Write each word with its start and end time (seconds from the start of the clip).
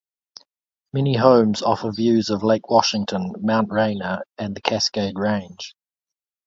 Many 0.93 1.15
homes 1.15 1.61
offer 1.61 1.91
views 1.91 2.31
of 2.31 2.41
Lake 2.41 2.71
Washington, 2.71 3.35
Mount 3.39 3.69
Rainier, 3.69 4.23
and 4.35 4.55
the 4.55 4.61
Cascade 4.61 5.13
Range. 5.15 5.75